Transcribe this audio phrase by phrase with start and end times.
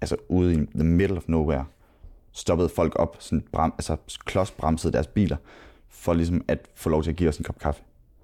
[0.00, 1.64] altså ude i the middle of nowhere,
[2.32, 5.36] stoppede folk op, sådan bram, altså klodsbremsede deres biler,
[5.88, 7.82] for ligesom at få lov til at give os en kop kaffe.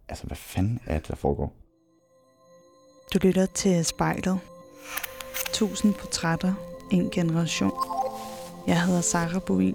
[0.09, 1.53] Altså, hvad fanden er det, der foregår?
[3.15, 4.39] Du lytter til spejlet.
[5.53, 6.55] Tusind portrætter,
[6.93, 7.73] en generation.
[8.67, 9.75] Jeg hedder Sara Boin.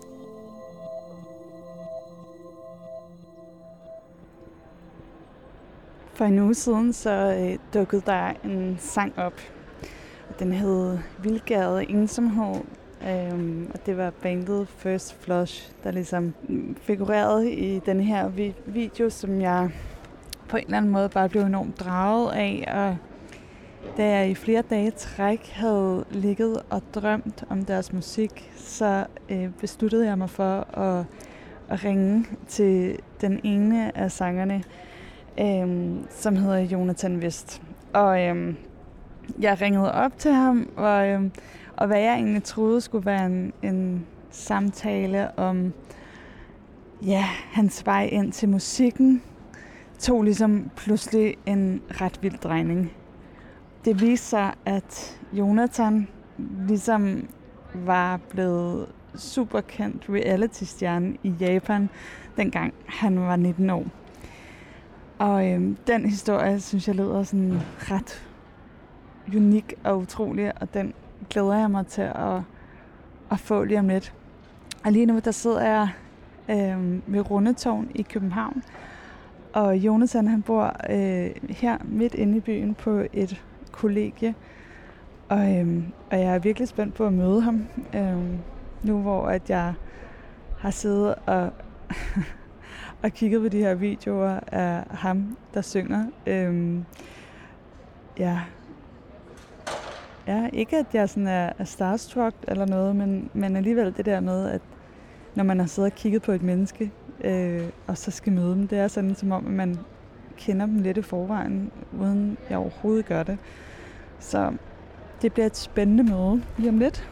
[6.13, 9.33] For en uge siden så øh, dukkede der en sang op.
[10.39, 12.61] Den hed Vildgade Ensomhed,
[13.09, 16.33] øhm, og det var bandet First Flush, der ligesom
[16.81, 19.69] figurerede i den her vi- video, som jeg
[20.49, 22.97] på en eller anden måde bare blev enormt draget af, og
[23.97, 29.49] da jeg i flere dage træk havde ligget og drømt om deres musik, så øh,
[29.59, 31.05] besluttede jeg mig for at,
[31.69, 34.63] at ringe til den ene af sangerne,
[35.39, 37.61] øh, som hedder Jonathan Vest.
[37.93, 38.53] Og øh,
[39.39, 41.21] jeg ringede op til ham, og, øh,
[41.77, 45.73] og hvad jeg egentlig troede skulle være en, en samtale om
[47.05, 49.21] ja, hans vej ind til musikken,
[49.99, 52.91] tog ligesom pludselig en ret vild drejning.
[53.85, 56.07] Det viste sig, at Jonathan
[56.67, 57.27] ligesom
[57.73, 61.89] var blevet superkendt reality-stjerne i Japan,
[62.37, 63.85] dengang han var 19 år.
[65.19, 68.30] Og øhm, den historie, synes jeg, lyder sådan ret
[69.35, 70.93] unik og utrolig, og den
[71.29, 72.41] glæder jeg mig til at,
[73.31, 74.13] at få lige om lidt.
[74.85, 75.89] Og lige nu, der sidder jeg
[76.49, 78.63] øh, ved Rundetårn i København,
[79.53, 84.35] og Jonathan, han bor øh, her midt inde i byen på et kollegie.
[85.29, 88.17] Og, øh, og jeg er virkelig spændt på at møde ham, øh,
[88.83, 89.73] nu hvor at jeg
[90.59, 91.49] har siddet og,
[93.03, 96.05] og kigget på de her videoer af ham, der synger.
[96.27, 96.79] Øh,
[98.19, 98.39] ja
[100.27, 104.19] ja, ikke at jeg sådan er, er starstruck eller noget, men, men alligevel det der
[104.19, 104.61] med, at
[105.35, 106.91] når man har siddet og kigget på et menneske,
[107.23, 109.77] øh, og så skal møde dem, det er sådan som om, at man
[110.37, 113.37] kender dem lidt i forvejen, uden jeg overhovedet gør det.
[114.19, 114.53] Så
[115.21, 117.09] det bliver et spændende møde lige om lidt.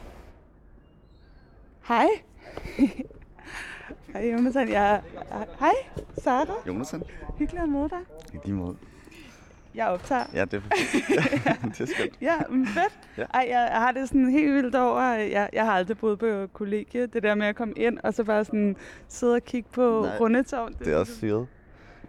[1.88, 2.08] Hej.
[4.14, 4.70] Hej Jonathan.
[4.70, 5.02] Jeg...
[5.60, 5.74] Hej,
[6.18, 6.54] Sara.
[6.68, 7.04] Jonathan?
[7.38, 8.00] Hyggelig at møde dig.
[8.34, 8.76] I lige måde.
[9.76, 10.24] Jeg optager.
[10.34, 10.62] Ja, det er,
[11.70, 12.14] det er skønt.
[12.22, 13.00] Ja, men fedt.
[13.18, 13.24] Ja.
[13.34, 15.02] Ej, jeg, jeg har det sådan helt vildt over.
[15.14, 17.06] Jeg, jeg har aldrig boet på kollegie.
[17.06, 18.76] Det der med at komme ind, og så bare sådan
[19.08, 20.74] sidde og kigge på Nej, Rundetårn.
[20.80, 21.48] Det er også syret.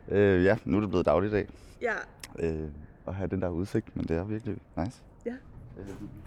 [0.08, 1.46] Øh, ja, nu er det blevet dagligdag
[1.82, 1.92] Ja.
[2.38, 2.68] øh,
[3.06, 4.96] at have den der udsigt, men det er virkelig nice.
[5.26, 5.32] Ja.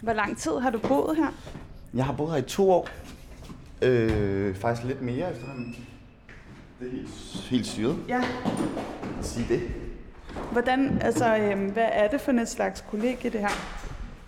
[0.02, 1.28] Hvor lang tid har du boet her?
[1.94, 2.90] Jeg har boet her i to år.
[3.82, 5.76] Øh, faktisk lidt mere efterhånden.
[6.80, 7.10] Det er helt,
[7.50, 8.22] helt syret Ja.
[9.20, 9.62] at sige det.
[10.52, 13.50] Hvordan, altså, øhm, hvad er det for et slags kollegie, det her?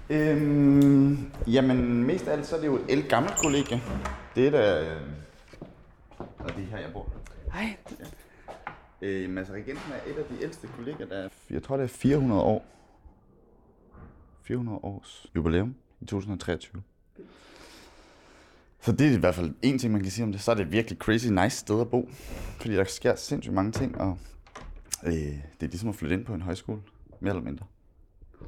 [0.10, 3.82] Øhm, jamen, mest af alt så er det jo et el gammelt kollegie.
[4.36, 4.82] Det er da...
[4.82, 5.02] Øh,
[6.40, 7.08] og det er her, jeg bor.
[7.54, 7.76] Ej,
[9.02, 11.30] Øh, Mads Regensen er et af de ældste kolleger, der er...
[11.50, 12.66] Jeg tror, det er 400 år.
[14.44, 16.82] 400 års jubilæum i 2023.
[18.82, 20.42] Så det er i hvert fald en ting, man kan sige om det.
[20.42, 22.10] Så er det virkelig crazy nice sted at bo.
[22.62, 24.18] Fordi der sker sindssygt mange ting, og
[25.06, 26.82] øh, det er ligesom at flytte ind på en højskole.
[27.20, 27.66] Mere eller mindre.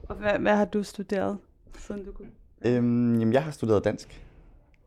[0.09, 1.37] og hvad, hvad har du studeret,
[1.77, 2.29] siden du kunne?
[2.65, 4.23] Øhm, jamen, jeg har studeret dansk,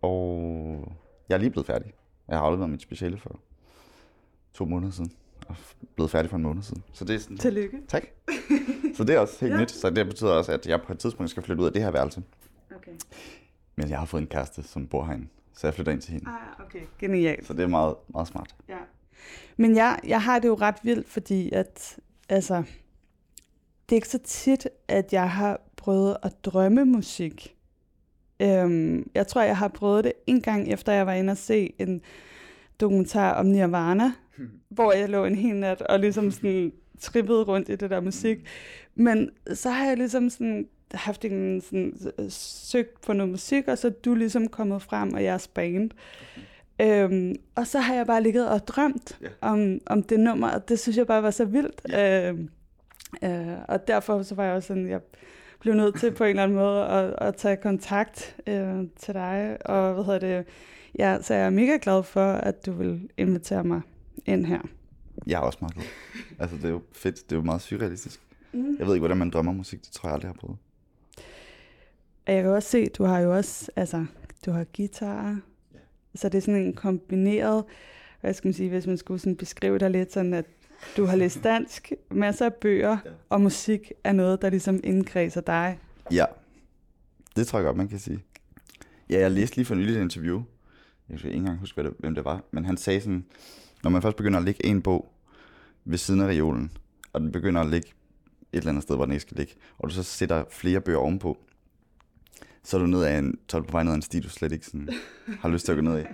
[0.02, 0.92] og
[1.28, 1.92] jeg er lige blevet færdig.
[2.28, 3.40] Jeg har afleveret mit speciale for
[4.54, 5.12] to måneder siden,
[5.48, 5.56] og
[5.94, 6.82] blevet færdig for en måned siden.
[6.92, 7.38] Så det er sådan...
[7.38, 7.78] Tillykke.
[7.88, 8.02] Tak.
[8.94, 9.60] Så det er også helt Ja.
[9.60, 11.82] nyt, så det betyder også, at jeg på et tidspunkt skal flytte ud af det
[11.82, 12.22] her værelse.
[12.76, 12.92] Okay.
[13.76, 16.26] Men jeg har fået en kæreste, som bor herinde, så jeg flytter ind til hende.
[16.30, 16.80] Ah, okay.
[16.98, 17.46] Genialt.
[17.46, 18.54] Så det er meget, meget smart.
[18.68, 18.78] Ja.
[19.56, 21.98] Men jeg, jeg har det jo ret vildt, fordi at,
[22.28, 22.56] altså,
[23.88, 27.56] det er ikke så tit, at jeg har prøvet at drømme musik.
[28.40, 31.72] Øhm, jeg tror, jeg har prøvet det en gang efter, jeg var inde og se
[31.78, 32.02] en
[32.80, 34.12] dokumentar om Nirvana,
[34.68, 38.38] hvor jeg lå en hel nat og ligesom sådan trippede rundt i det der musik.
[38.94, 43.78] Men så har jeg ligesom sådan haft en sådan, øh, søgt på noget musik, og
[43.78, 45.90] så er du ligesom kommet frem, og jeres band.
[46.80, 49.28] Øhm, og så har jeg bare ligget og drømt Ja.
[49.40, 51.94] om, om det nummer, og det synes jeg bare var så vildt.
[51.98, 52.48] Øhm,
[53.22, 55.00] øh, og derfor så var jeg også sådan, jeg
[55.60, 59.56] blev nødt til på en eller anden måde at, at tage kontakt øh, til dig.
[59.64, 60.46] Og hvad hedder det?
[60.98, 63.80] Ja, så jeg er mega glad for, at du vil invitere mig
[64.26, 64.60] ind her.
[65.26, 65.84] Jeg er også meget glad.
[66.38, 67.16] Altså, det er jo fedt.
[67.30, 68.20] Det er jo meget surrealistisk.
[68.52, 68.76] Mm.
[68.78, 69.80] Jeg ved ikke, hvordan man drømmer musik.
[69.84, 70.58] Det tror jeg aldrig, jeg har prøvet.
[72.26, 74.04] Jeg kan også se, du har jo også, altså,
[74.46, 75.38] du har guitar,
[76.14, 77.64] så det er sådan en kombineret,
[78.20, 80.44] hvad skal man sige, hvis man skulle sådan beskrive dig lidt sådan, at
[80.96, 82.98] du har læst dansk, masser af bøger,
[83.28, 85.78] og musik er noget, der ligesom indkredser dig.
[86.12, 86.24] Ja,
[87.36, 88.18] det tror jeg godt, man kan sige.
[89.10, 90.42] Ja, jeg læste lige for nylig et interview.
[91.08, 92.44] Jeg kan ikke engang huske, det, hvem det var.
[92.50, 93.24] Men han sagde sådan,
[93.82, 95.12] når man først begynder at lægge en bog
[95.84, 96.72] ved siden af reolen,
[97.12, 97.88] og den begynder at ligge
[98.52, 100.98] et eller andet sted, hvor den ikke skal ligge, og du så sætter flere bøger
[100.98, 101.38] ovenpå,
[102.62, 104.20] så er du ned af en, så er du på vej ned af en sti,
[104.20, 104.88] du slet ikke sådan,
[105.40, 106.04] har lyst til at gå ned i.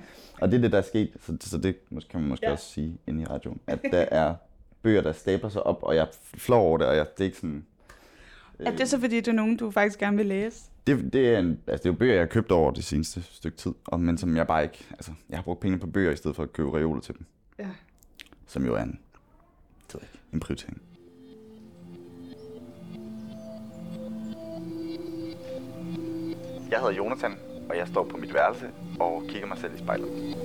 [0.41, 2.53] Og det er det, der er sket, så, så det måske- kan man måske Ja.
[2.53, 4.35] også sige inde i radioen, at der er
[4.83, 7.37] bøger, der stabler sig op, og jeg flår over det, og jeg, det er ikke
[7.37, 7.67] sådan...
[8.59, 10.65] Er det så fordi, det er nogen, du faktisk gerne vil læse?
[10.87, 13.23] Det, det, er en, altså det er jo bøger, jeg har købt over det seneste
[13.23, 14.87] stykke tid, og, men som jeg bare ikke...
[14.91, 17.27] Altså, jeg har brugt penge på bøger, i stedet for at købe reoler til dem,
[17.59, 17.69] Ja.
[18.47, 18.99] som jo er en,
[20.33, 20.83] en prioritering.
[26.71, 27.33] Jeg hedder Jonathan,
[27.71, 28.71] og jeg står på mit værelse
[29.01, 30.37] og kigger mig selv i spejlet.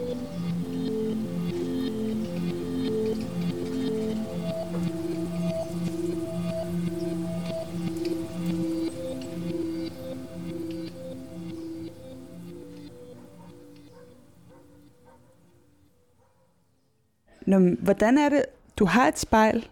[17.48, 18.46] Nå, hvordan er det?
[18.80, 19.70] Du har et spejl,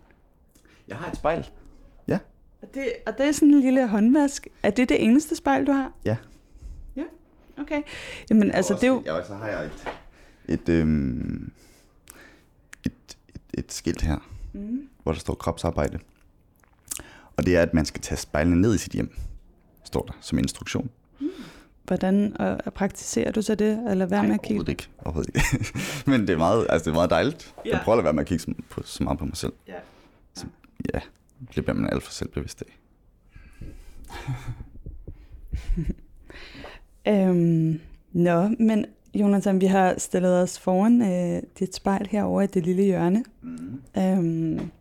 [0.88, 1.50] Jeg har et spejl.
[2.62, 4.48] og det, og det er sådan en lille håndvask.
[4.64, 5.92] Er det det eneste spejl, du har?
[6.06, 6.10] Ja.
[6.10, 6.18] Ja,
[7.62, 7.82] okay.
[8.30, 9.04] Jamen, altså, det er jo...
[9.06, 9.88] Ja, og så har jeg et,
[10.48, 11.52] et, øhm,
[12.86, 12.92] et,
[13.36, 14.18] et, et skilt her,
[14.54, 14.90] Mm.
[15.04, 16.00] hvor der står kropsarbejde.
[17.38, 19.16] Og det er, at man skal tage spejlene ned i sit hjem,
[19.84, 20.90] står der som instruktion.
[21.84, 24.54] Hvordan og, og praktiserer du så det, eller hvad med at kigge?
[24.56, 24.88] Overhovedet ikke.
[24.98, 25.74] Overhovedet ikke.
[26.12, 27.56] Men det er meget, altså det er meget dejligt.
[27.66, 27.70] Ja.
[27.72, 29.54] Jeg prøver at være med at kigge så, på, så meget på mig selv.
[29.68, 29.74] Ja.
[30.36, 30.46] Så,
[30.94, 31.00] ja,
[31.56, 32.78] det bliver man alt for selvbevidst af.
[37.10, 37.80] Øhm,
[38.12, 42.84] nå, men Jonathan, vi har stillet os foran øh, dit spejl herovre i det lille
[42.84, 43.24] hjørne.
[43.42, 43.82] Mm.
[43.98, 44.72] Øhm,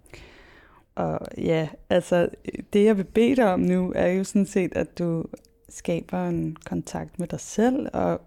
[0.94, 2.28] og ja, altså
[2.72, 5.24] det jeg vil bede dig om nu, er jo sådan set, at du
[5.68, 8.20] skaber en kontakt med dig selv, og,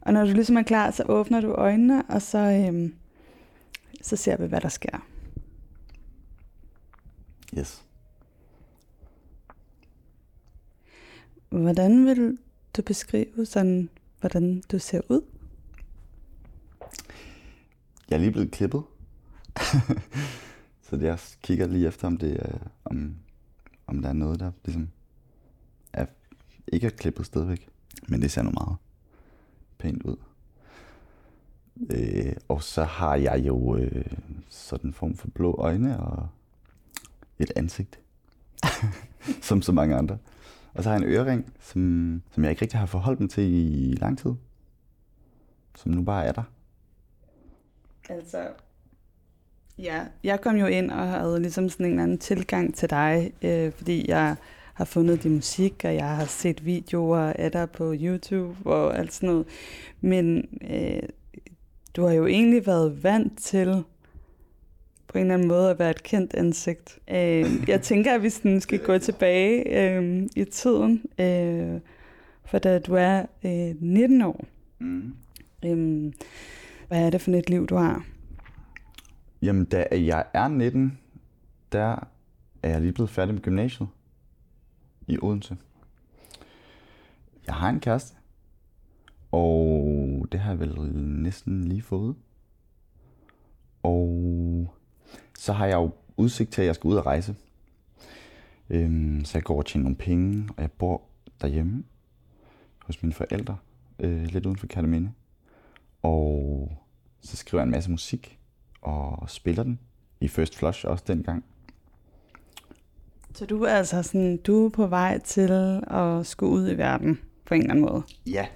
[0.00, 2.94] og når du ligesom er klar, så åbner du øjnene, og så, øhm,
[4.02, 5.06] så ser vi, hvad der sker.
[7.58, 7.82] Yes.
[11.48, 12.38] Hvordan vil
[12.76, 13.88] du beskrive sådan,
[14.20, 15.20] hvordan du ser ud?
[18.10, 18.82] Jeg er lige blevet klippet.
[20.88, 23.16] så jeg kigger lige efter, om det er, om,
[23.86, 24.88] om der er noget, der ligesom
[25.92, 26.06] er,
[26.66, 27.68] ikke er klippet stadigvæk.
[28.08, 28.76] Men det ser nu meget
[29.78, 30.16] pænt ud.
[31.90, 34.04] Øh, og så har jeg jo øh,
[34.48, 36.28] sådan en form for blå øjne og
[37.38, 37.98] et ansigt.
[39.42, 40.18] som så mange andre.
[40.74, 43.44] Og så har jeg en ørering, som, som jeg ikke rigtig har forholdt mig til
[43.44, 44.32] i lang tid.
[45.76, 46.42] Som nu bare er der.
[48.08, 48.48] Altså,
[49.78, 53.32] ja, jeg kom jo ind og havde ligesom sådan en eller anden tilgang til dig,
[53.42, 54.36] øh, fordi jeg
[54.74, 59.12] har fundet din musik, og jeg har set videoer af dig på YouTube og alt
[59.12, 59.46] sådan noget.
[60.00, 61.02] Men øh,
[61.96, 63.84] du har jo egentlig været vant til
[65.14, 66.98] på en eller anden måde at være et kendt ansigt.
[67.08, 71.80] Øh, jeg tænker, at vi sådan skal gå tilbage øh, i tiden, øh,
[72.44, 74.44] for da du er øh, 19 år,
[74.78, 75.14] Mm.
[75.64, 76.12] øh,
[76.88, 78.06] hvad er det for et liv, du har?
[79.42, 80.98] Jamen, da jeg er 19,
[81.72, 82.08] der
[82.62, 83.88] er jeg lige blevet færdig med gymnasiet
[85.08, 85.56] i Odense.
[87.46, 88.16] Jeg har en kæreste,
[89.32, 90.80] og det har jeg vel
[91.22, 92.14] næsten lige fået.
[93.82, 94.74] Og
[95.38, 97.34] så har jeg jo udsigt til, at jeg skal ud og rejse.
[98.70, 101.02] Øhm, så jeg går og tjener nogle penge, og jeg bor
[101.40, 101.84] derhjemme
[102.86, 103.56] hos mine forældre,
[103.98, 105.12] øh, lidt uden for Kærteminde.
[106.02, 106.72] Og
[107.20, 108.38] så skriver jeg en masse musik,
[108.82, 109.78] og spiller den
[110.20, 111.44] i First Flush også dengang.
[113.34, 115.50] Så du er altså sådan, du er på vej til
[115.86, 118.02] at skulle ud i verden på en eller anden måde.
[118.26, 118.46] Ja.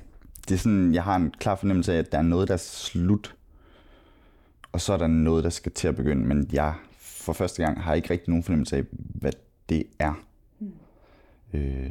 [0.49, 2.59] Det er sådan, jeg har en klar fornemmelse af, at der er noget, der er
[2.59, 3.37] slut,
[4.73, 7.81] og så er der noget, der skal til at begynde, men jeg for første gang
[7.83, 9.33] har ikke rigtig nogen fornemmelse af, hvad
[9.69, 10.13] det er.
[10.61, 10.73] Mm.
[11.53, 11.91] Øh,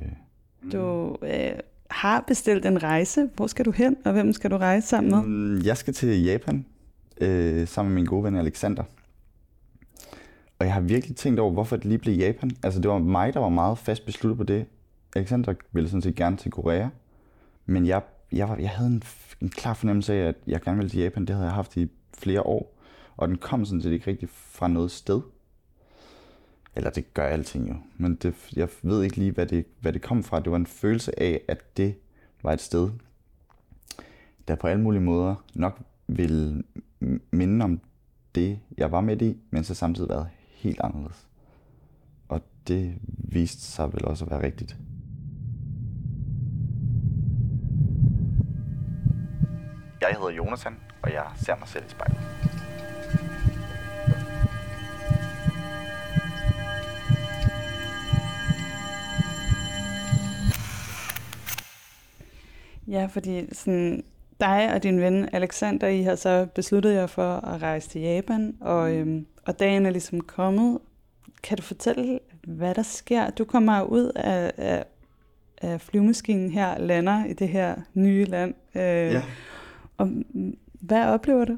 [0.72, 1.52] Du øh,
[1.92, 3.30] har bestilt en rejse.
[3.36, 5.22] Hvor skal du hen, og hvem skal du rejse sammen med?
[5.24, 6.66] Mm, Jeg skal til Japan
[7.22, 8.84] øh, sammen med min gode ven Alexander.
[10.60, 12.52] Og jeg har virkelig tænkt over, hvorfor det lige blev Japan.
[12.64, 14.66] Altså det var mig, der var meget fast besluttet på det.
[15.16, 16.88] Alexander ville sådan set gerne til Korea.
[17.66, 19.04] Men jeg, jeg, var, jeg havde en,
[19.42, 21.26] en klar fornemmelse af, at jeg gerne ville til Japan.
[21.26, 22.78] Det havde jeg haft i flere år.
[23.18, 25.22] Og den kom sådan set ikke rigtig fra noget sted.
[26.76, 27.76] Eller det gør alting jo.
[27.98, 30.40] Men det, jeg ved ikke lige, hvad det, hvad det kom fra.
[30.40, 31.96] Det var en følelse af, at det
[32.44, 32.90] var et sted,
[34.48, 36.64] der på alle mulige måder nok vil
[37.32, 37.80] minde om
[38.36, 41.28] det, jeg var med i, men så samtidig været helt anderledes.
[42.30, 44.78] Og det viste sig vel også at være rigtigt.
[50.08, 52.18] Jeg hedder Jonathan, og jeg ser mig selv i spejlet.
[62.88, 64.04] Ja, fordi sådan,
[64.40, 68.58] dig og din ven Alexander, I har så besluttet jer for at rejse til Japan,
[68.62, 70.80] og, øhm, og dagen er ligesom kommet.
[71.44, 73.30] Kan du fortælle, hvad der sker?
[73.30, 74.86] Du kommer ud af, af,
[75.62, 78.54] af flyvemaskinen her, lander i det her nye land.
[78.76, 79.22] Øh, ja.
[79.98, 80.10] Og
[80.74, 81.58] hvad oplever du?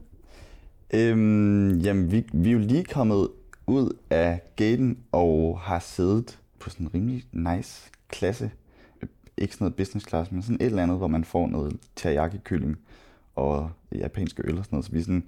[0.93, 3.27] Øhm, jamen, vi, vi er jo lige kommet
[3.67, 8.51] ud af gaten og har siddet på sådan en rimelig nice klasse
[9.39, 12.77] ikke sådan noget business class, men sådan et eller andet, hvor man får noget teriyaki-kylling
[13.35, 14.85] og japanske øl og sådan noget.
[14.85, 15.23] Så vi, sådan,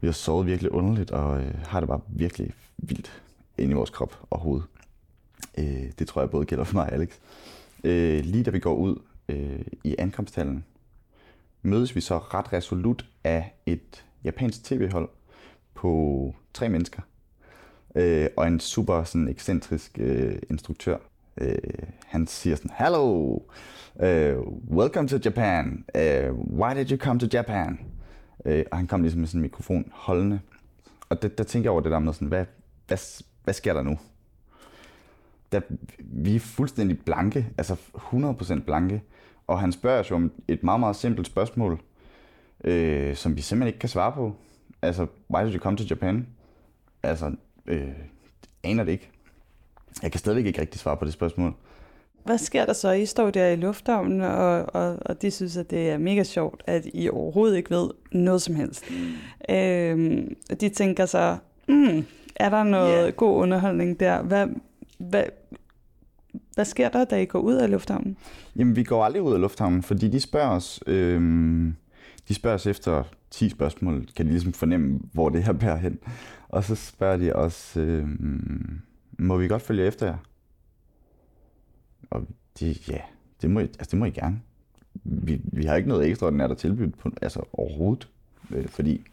[0.00, 3.22] vi har sovet virkelig underligt, og øh, har det bare virkelig vildt
[3.58, 4.62] ind i vores krop og hoved.
[5.58, 7.08] Øh, det tror jeg både gælder for mig og Alex.
[7.84, 8.96] Øh, lige da vi går ud
[9.28, 10.64] øh, i ankomsthallen,
[11.62, 15.08] mødes vi så ret resolut af et japansk tv-hold
[15.74, 17.02] på tre mennesker.
[17.94, 20.96] Øh, og en super sådan, ekscentrisk øh, instruktør,
[21.40, 21.58] Øh,
[22.06, 23.42] han siger sådan, Hello, uh,
[24.00, 24.38] øh,
[24.70, 25.84] welcome to Japan.
[25.94, 27.80] Uh, why did you come to Japan?
[28.44, 30.40] Øh, og han kom ligesom med sådan en mikrofon holdende.
[31.08, 32.44] Og det, der tænker jeg over det der med sådan, hvad,
[32.86, 32.98] hvad,
[33.44, 33.98] hvad sker der nu?
[35.52, 35.60] Der,
[35.98, 39.02] vi er fuldstændig blanke, altså 100% blanke.
[39.52, 41.80] Og han spørger os jo om et meget, meget simpelt spørgsmål,
[42.64, 44.34] øh, som vi simpelthen ikke kan svare på.
[44.82, 46.26] Altså, why did you come to Japan?
[47.02, 47.32] Altså,
[47.66, 47.88] øh,
[48.62, 49.10] aner det ikke.
[50.02, 51.54] Jeg kan stadigvæk ikke rigtig svare på det spørgsmål.
[52.24, 52.90] Hvad sker der så?
[52.90, 56.62] I står der i lufthavnen, og, og, og de synes, at det er mega sjovt,
[56.66, 58.84] at I overhovedet ikke ved noget som helst.
[58.90, 59.54] Mm.
[59.54, 61.36] Øhm, de tænker så,
[61.68, 62.04] mm,
[62.36, 63.14] er der noget yeah.
[63.14, 64.22] god underholdning der?
[64.22, 64.46] Hvad,
[64.98, 65.24] hvad,
[66.54, 68.16] hvad sker der, da I går ud af lufthavnen?
[68.56, 71.20] Jamen, vi går aldrig ud af lufthavnen, fordi de spørger os, øh,
[72.28, 75.98] de spørger os efter 10 spørgsmål, kan de ligesom fornemme, hvor det her bærer hen.
[76.48, 78.08] Og så spørger de os, øh,
[79.18, 80.16] må vi godt følge efter jer?
[82.10, 82.26] Og
[82.60, 83.00] det, ja,
[83.42, 84.40] det må, I, altså det må I gerne.
[85.04, 88.08] Vi, vi har ikke noget ekstraordinært at tilbyde på, altså overhovedet,
[88.50, 89.04] øh, fordi,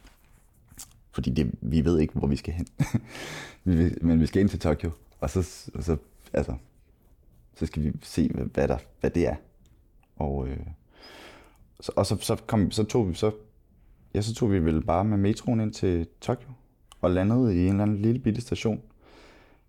[1.11, 2.67] fordi det, vi ved ikke, hvor vi skal hen.
[4.07, 5.97] Men vi skal ind til Tokyo, og så, og så,
[6.33, 6.53] altså,
[7.59, 9.35] så skal vi se, hvad, hvad, der, hvad det er.
[10.15, 10.57] Og, øh,
[11.79, 13.31] så, og så, så, kom, så tog vi så,
[14.13, 16.49] ja, så tog vi vel bare med metroen ind til Tokyo,
[17.01, 18.81] og landede i en eller anden lille bitte station,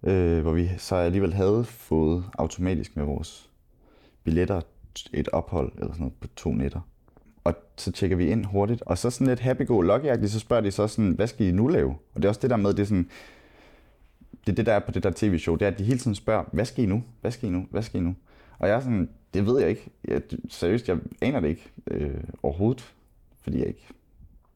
[0.02, 3.50] øh, hvor vi så alligevel havde fået automatisk med vores
[4.24, 4.60] billetter
[5.12, 6.80] et ophold eller sådan noget på to nætter.
[7.44, 10.86] Og så tjekker vi ind hurtigt, og så sådan lidt happy-go-lucky så spørger de så
[10.86, 11.90] sådan, hvad skal I nu lave?
[11.90, 13.10] Og det er også det der med, det er sådan,
[14.46, 16.14] det er det, der er på det der tv-show, det er, at de hele tiden
[16.14, 17.04] spørger, hvad skal I nu?
[17.20, 17.66] Hvad skal I nu?
[17.70, 18.14] Hvad skal I nu?
[18.58, 19.90] Og jeg er sådan, det ved jeg ikke.
[20.08, 22.94] Jeg, seriøst, jeg aner det ikke øh, overhovedet,
[23.40, 23.88] fordi jeg ikke,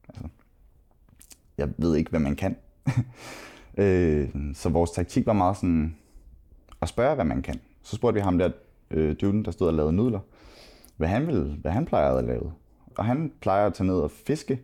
[0.09, 0.23] altså,
[1.57, 2.55] jeg ved ikke, hvad man kan.
[3.77, 5.95] Øh, så vores taktik var meget sådan
[6.81, 7.59] at spørge, hvad man kan.
[7.83, 8.51] Så spurgte vi ham der,
[8.91, 10.19] øh, duden, der stod og lavede nudler,
[10.97, 12.53] hvad han, ville, hvad han plejede at lave.
[12.97, 14.61] Og han plejer at tage ned og fiske.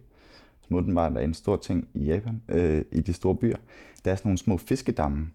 [0.68, 3.58] Smutten var der en stor ting i Japan, øh, i de store byer.
[4.06, 5.32] Der er sådan nogle små fiskedamme,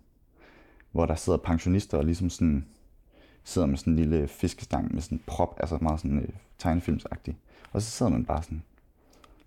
[0.92, 2.66] hvor der sidder pensionister og ligesom sådan
[3.44, 7.36] sidder med sådan en lille fiskestang med sådan en prop, altså meget sådan øh, tegnefilmsagtig.
[7.72, 8.62] Og så sidder man bare sådan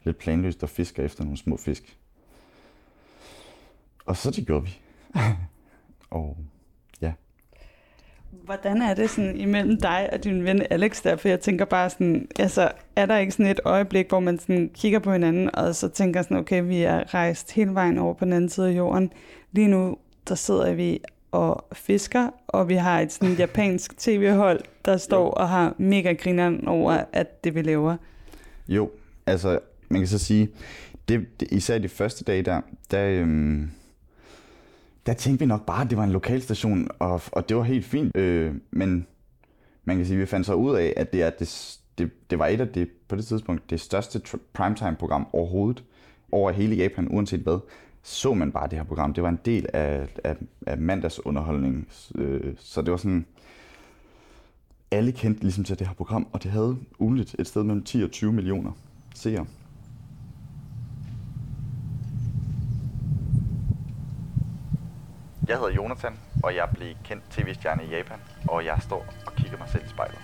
[0.04, 1.98] lidt planløst og fisker efter nogle små fisk.
[4.06, 4.80] Og så det gjorde vi.
[6.10, 6.38] og.
[8.31, 11.15] Hvordan er det sådan imellem dig og din ven Alex der?
[11.15, 14.69] For jeg tænker bare sådan, altså er der ikke sådan et øjeblik, hvor man sådan
[14.74, 18.25] kigger på hinanden, og så tænker sådan, okay, vi er rejst hele vejen over på
[18.25, 19.13] den anden side af jorden.
[19.51, 21.00] Lige nu, der sidder vi
[21.31, 25.29] og fisker, og vi har et sådan japansk tv-hold, der står jo.
[25.29, 27.98] og har mega grineren over, at det vi laver.
[28.67, 28.91] Jo,
[29.25, 29.59] altså
[29.89, 30.50] man kan så sige,
[31.09, 33.71] det, det, især de første dage der, der, øhm,
[35.10, 37.86] der tænkte vi nok bare, at det var en lokalstation, og, og det var helt
[37.86, 38.18] fint.
[38.18, 39.08] Øh, men
[39.84, 42.39] man kan sige, at vi fandt så ud af, at det, er det, det, det
[42.39, 44.22] var et af det, på det tidspunkt, det største
[44.54, 45.84] primetime-program overhovedet
[46.32, 47.60] over hele Japan, uanset hvad,
[48.04, 49.13] så man bare det her program.
[49.13, 50.36] Det var en del af, af,
[50.68, 51.88] af mandagsunderholdning.
[52.16, 53.25] Øh, så det var sådan,
[54.92, 58.04] alle kendte ligesom til det her program, og det havde ugenligt et sted mellem 10
[58.04, 58.72] og 20 millioner
[59.16, 59.46] seere.
[65.50, 66.13] Jeg hedder Jonathan,
[66.44, 69.89] og jeg blev kendt tv-stjerne i Japan, og jeg står og kigger mig selv i
[69.89, 70.20] spejlet.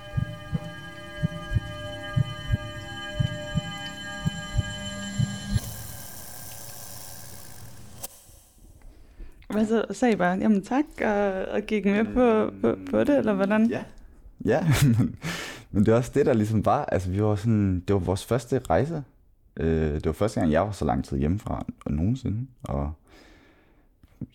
[9.49, 13.17] Hvad så sagde I bare, jamen tak, og, og gik med på, på, på det,
[13.17, 13.69] eller hvordan?
[13.69, 13.83] Ja,
[14.45, 15.15] ja men,
[15.71, 18.25] men det er også det, der ligesom var, altså vi var sådan, det var vores
[18.25, 19.03] første rejse,
[19.59, 22.47] Øh, det var første gang, jeg var så lang tid hjemmefra nogensinde.
[22.63, 22.91] Og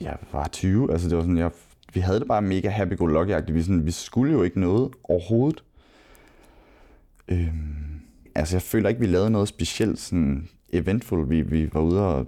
[0.01, 1.51] jeg var 20, altså det var sådan, jeg,
[1.95, 3.55] vi havde det bare mega happy-go-lucky-agtigt.
[3.55, 5.65] Vi, sådan, vi skulle jo ikke noget overhovedet.
[7.29, 8.01] Øhm,
[8.35, 11.31] altså jeg føler ikke, vi lavede noget specielt sådan eventful.
[11.31, 12.27] Vi, vi var ude og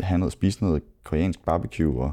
[0.00, 2.12] have noget, spise noget koreansk barbecue, og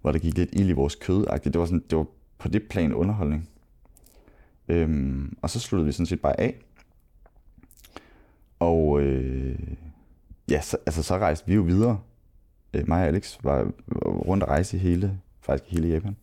[0.00, 1.26] hvor der gik lidt ild i vores kød.
[1.44, 2.06] Det var, sådan, det var
[2.38, 3.48] på det plan underholdning.
[4.68, 6.54] Øhm, og så sluttede vi sådan set bare af.
[8.58, 9.58] Og øh,
[10.50, 12.00] ja, så, altså, så rejste vi jo videre.
[12.74, 13.72] Øh, mig og Alex var
[14.04, 16.16] rundt og rejse i hele, faktisk hele Japan.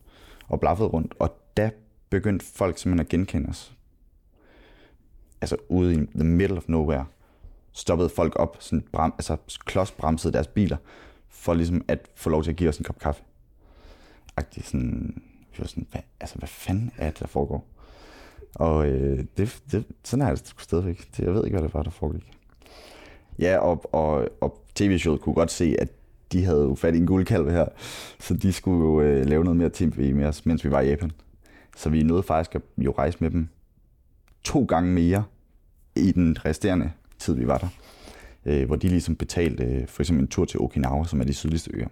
[0.48, 1.14] Og blaffede rundt.
[1.18, 1.70] Og da
[2.10, 3.76] begyndte folk simpelthen at genkende os.
[5.40, 7.04] Altså ude i the middle of nowhere
[7.72, 10.76] stoppede folk op, sådan bram, altså klodsbremsede deres biler,
[11.28, 13.22] for ligesom at få lov til at give os en kop kaffe.
[14.36, 17.66] Agtigt sådan, vi var sådan, hvad, altså hvad fanden er det, der foregår?
[18.54, 21.08] Og øh, det, det, sådan er det stadigvæk.
[21.16, 22.32] Det, jeg ved ikke, hvad det var, der foregik.
[23.38, 25.88] Ja, og, og, og tv-showet kunne godt se, at
[26.32, 27.66] de havde jo fat i en guldkalv her,
[28.20, 30.88] så de skulle jo øh, lave noget mere tv med os, mens vi var i
[30.88, 31.12] Japan.
[31.76, 33.48] Så vi nåede faktisk at jo rejse med dem
[34.44, 35.24] to gange mere
[35.96, 37.68] i den resterende tid, vi var der.
[38.46, 41.34] Øh, hvor de ligesom betalte øh, for eksempel en tur til Okinawa, som er de
[41.34, 41.88] sydligste øer.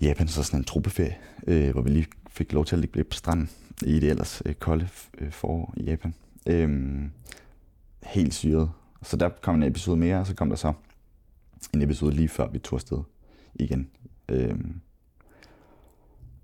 [0.00, 3.16] Japan så sådan en truppeferie, øh, hvor vi lige fik lov til at ligge på
[3.16, 3.50] stranden
[3.82, 6.14] i det ellers øh, kolde øh, forår i Japan.
[6.46, 7.02] Øh,
[8.02, 8.70] helt syret.
[9.02, 10.72] Så der kom en episode mere, og så kom der så
[11.74, 12.98] en episode lige før vi tog afsted
[13.54, 13.90] igen.
[14.28, 14.54] Øh,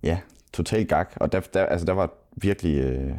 [0.03, 0.19] ja,
[0.53, 1.13] total gak.
[1.17, 2.79] Og der, der, altså, der var virkelig...
[2.79, 3.13] Øh,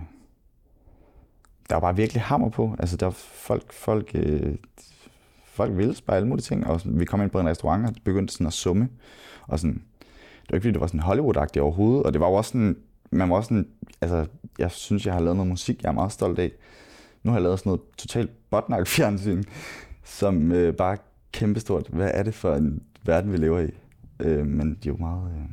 [1.70, 2.76] der var bare virkelig hammer på.
[2.80, 4.56] Altså, der var folk, folk, øh,
[5.46, 8.04] folk ville spejle alle mulige ting, og vi kom ind på en restaurant, og det
[8.04, 8.90] begyndte sådan at summe.
[9.48, 9.84] Og sådan,
[10.42, 12.78] det var ikke fordi, det var sådan Hollywood-agtigt overhovedet, og det var jo også sådan,
[13.12, 13.68] man var også sådan,
[14.02, 14.26] altså,
[14.60, 16.52] jeg synes, jeg har lavet noget musik, jeg er meget stolt af.
[17.24, 19.44] Nu har jeg lavet sådan noget totalt botnak fjernsyn,
[20.04, 20.98] som øh, bare
[21.34, 21.88] kæmpestort.
[21.88, 23.70] Hvad er det for en verden, vi lever i?
[24.20, 25.46] Øh, men de er jo meget, øh,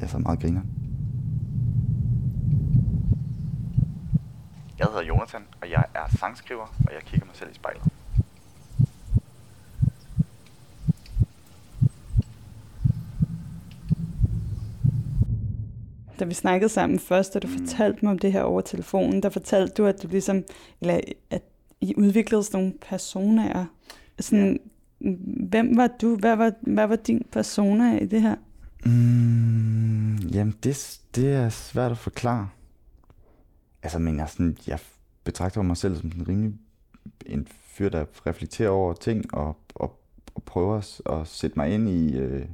[0.00, 0.62] altså meget griner.
[4.78, 7.82] Jeg hedder Jonathan, og jeg er sangskriver, og jeg kigger mig selv i spejlet.
[16.18, 17.58] Da vi snakkede sammen først, da du mm.
[17.58, 20.44] fortalte mig om det her over telefonen, der fortalte du, at du ligesom,
[20.80, 21.42] eller at
[21.80, 23.66] I udviklede sådan nogle personaer.
[24.20, 24.56] Sådan, ja.
[25.48, 26.16] Hvem var du?
[26.16, 28.36] Hvad var, hvad var din persona i det her?
[28.84, 32.48] Mm, jamen, det, det er svært at forklare.
[33.82, 34.78] Altså, men jeg, sådan, jeg
[35.24, 36.54] betragter mig selv som en rimelig
[37.26, 40.00] en fyr, der reflekterer over ting og, og,
[40.34, 42.46] og prøver at sætte mig ind i, øh,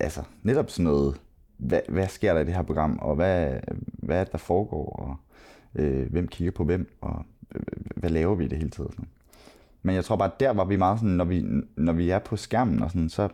[0.00, 1.20] altså netop sådan noget,
[1.56, 4.88] hvad, hvad sker der i det her program, og hvad, hvad er det, der foregår,
[4.88, 5.16] og
[5.74, 7.62] øh, hvem kigger på hvem, og øh,
[7.96, 9.08] hvad laver vi i det hele tiden.
[9.86, 11.44] Men jeg tror bare, der var vi meget sådan, når vi,
[11.76, 13.28] når vi er på skærmen, og sådan, så,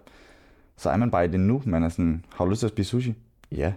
[0.77, 1.63] så er man bare i det nu.
[1.67, 3.15] Man er sådan, har du lyst til at spise sushi?
[3.53, 3.73] Ja.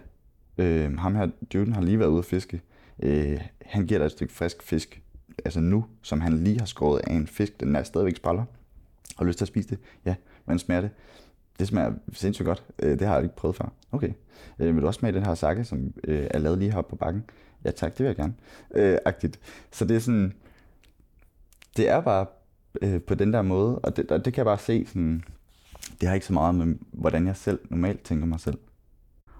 [0.58, 2.60] Øh, ham her, duden har lige været ude at fiske.
[3.02, 5.02] Øh, han giver dig et stykke frisk fisk,
[5.44, 8.44] altså nu, som han lige har skåret af en fisk, den er stadigvæk spræller.
[9.16, 9.78] Har du lyst til at spise det?
[10.04, 10.14] Ja.
[10.44, 10.90] Hvordan smager det?
[11.58, 12.64] Det smager sindssygt godt.
[12.78, 13.72] Øh, det har jeg ikke prøvet før.
[13.92, 14.12] Okay.
[14.58, 16.96] Øh, vil du også smage den her sake, som øh, er lavet lige heroppe på
[16.96, 17.24] bakken?
[17.64, 18.34] Ja tak, det vil jeg gerne.
[18.74, 19.40] Øh, agtigt.
[19.72, 20.32] Så det er sådan,
[21.76, 22.26] det er bare
[22.82, 25.24] øh, på den der måde, og det, og det kan jeg bare se sådan,
[26.00, 28.58] det har ikke så meget med, hvordan jeg selv normalt tænker mig selv.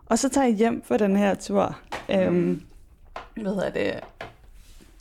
[0.07, 1.79] Og så tager I hjem for den her tur.
[2.11, 2.63] Øhm,
[3.35, 4.01] hvad hedder det?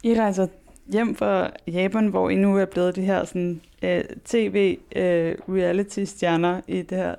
[0.03, 0.47] I rejser
[0.87, 6.81] hjem fra Japan, hvor I nu er blevet de her sådan, øh, tv-reality-stjerner øh, i
[6.81, 7.15] det her,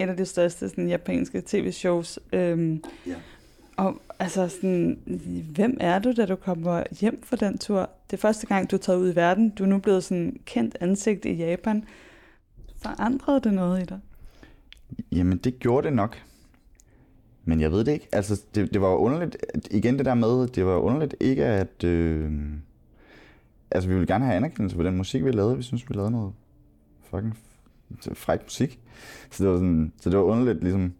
[0.00, 2.18] et af de største sådan, japanske tv-shows.
[2.32, 3.14] Øhm, ja.
[3.76, 4.98] Og altså sådan,
[5.54, 7.90] hvem er du, da du kommer hjem fra den tur?
[8.10, 9.50] Det er første gang, du er taget ud i verden.
[9.50, 11.84] Du er nu blevet sådan kendt ansigt i Japan.
[12.76, 14.00] Forandrede det noget i dig?
[15.12, 16.22] Jamen, det gjorde det nok.
[17.44, 18.08] Men jeg ved det ikke.
[18.12, 19.36] Altså, det, det var underligt,
[19.70, 21.84] igen det der med, det var underligt ikke at...
[21.84, 22.32] Øh,
[23.70, 25.56] altså, vi ville gerne have anerkendelse for den musik, vi lavede.
[25.56, 26.32] Vi synes, vi lavede noget
[27.10, 27.38] fucking
[28.12, 28.80] fræk musik.
[29.30, 30.92] Så det var, sådan, så det var underligt ligesom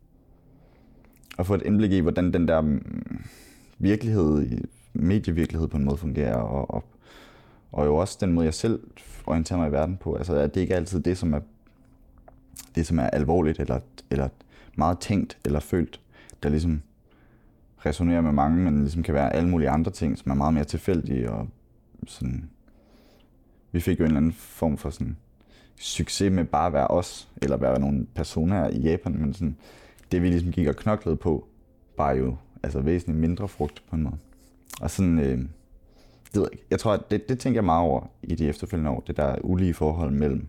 [1.38, 3.25] at få et indblik i, hvordan den der mm,
[3.79, 4.61] virkelighed,
[4.92, 6.85] medievirkelighed på en måde fungerer, og, og,
[7.72, 8.81] og jo også den måde, jeg selv
[9.27, 10.14] orienterer mig i verden på.
[10.14, 11.40] Altså, at det ikke er altid det, som er,
[12.75, 14.29] det, som er alvorligt, eller, eller
[14.77, 16.01] meget tænkt, eller følt
[16.42, 16.83] der ligesom
[17.87, 20.64] resonerer med mange, men ligesom kan være alle mulige andre ting, som er meget mere
[20.64, 21.31] tilfældige.
[21.31, 21.49] Og
[22.07, 22.51] sådan.
[23.72, 25.16] Vi fik jo en eller anden form for sådan
[25.77, 29.57] succes med bare at være os, eller være nogle personer i Japan, men sådan,
[30.12, 31.46] det vi ligesom gik og knoklede på,
[31.96, 34.16] bare jo altså væsentligt mindre frugt på en måde.
[34.80, 35.38] Og sådan, øh,
[36.26, 36.64] det ved jeg ikke.
[36.70, 39.00] Jeg tror, at det, det tænker jeg meget over i de efterfølgende år.
[39.06, 40.46] Det der ulige forhold mellem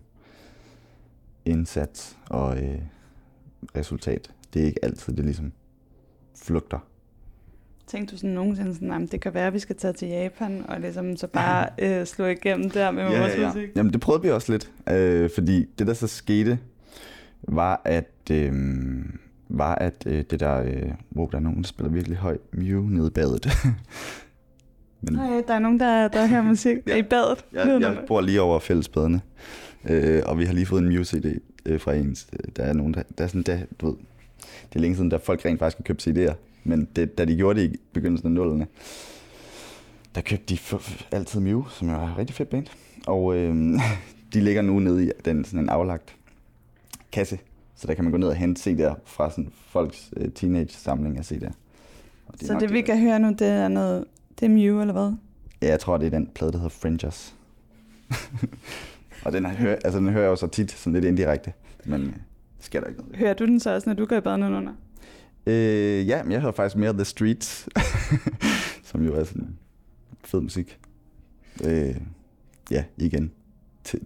[1.44, 2.78] indsats og øh,
[3.76, 4.30] resultat.
[4.54, 5.52] Det er ikke altid, det ligesom
[6.36, 6.78] flugter.
[7.86, 10.64] Tænkte du sådan nogensinde sådan, at det kan være, at vi skal tage til Japan,
[10.68, 13.46] og ligesom så bare øh, slå igennem der med ja, vores ja, ja.
[13.46, 13.76] musik?
[13.76, 16.58] Jamen det prøvede vi også lidt, øh, fordi det der så skete,
[17.42, 18.52] var at, øh,
[19.48, 22.82] var at øh, det der, øh, hvor der er nogen, der spiller virkelig høj Mew
[22.82, 23.46] nede i badet.
[25.00, 27.44] Men, Nej, der er nogen, der, der hører musik ja, i badet.
[27.52, 29.20] Jeg, jeg bor lige over fællesbadene,
[29.88, 32.16] øh, og vi har lige fået en Mew-CD øh, fra en.
[32.56, 33.96] Der er nogen, der, der er sådan, der, du ved,
[34.68, 36.34] det er længe siden, der folk rent faktisk har købt CD'er,
[36.64, 38.66] men det, da de gjorde det i begyndelsen af nullerne,
[40.14, 40.78] der købte de
[41.12, 42.66] altid Mew, som er en rigtig fedt band.
[43.06, 43.54] Og øh,
[44.34, 46.16] de ligger nu nede i den sådan en aflagt
[47.12, 47.38] kasse,
[47.78, 51.32] så der kan man gå ned og hente CD'er fra sådan folks øh, teenage-samling af
[51.32, 51.52] CD'er.
[52.40, 54.04] Det så det, vi kan høre nu, det er noget,
[54.40, 55.12] det er Mew, eller hvad?
[55.62, 57.34] Ja, jeg tror, det er den plade, der hedder Fringers.
[59.24, 61.52] og den, hører, altså, den hører jeg jo så tit, sådan lidt indirekte,
[61.84, 62.12] men øh,
[62.60, 63.16] sker der ikke noget.
[63.16, 64.72] Hører du den så også, når du går i baden under?
[65.46, 67.68] Øh, ja, men jeg hører faktisk mere The Streets,
[68.90, 69.56] som jo er sådan
[70.24, 70.78] fed musik.
[71.64, 71.96] Øh,
[72.70, 73.32] ja, igen.